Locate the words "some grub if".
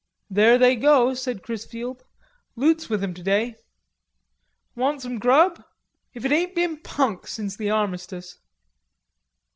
4.99-6.25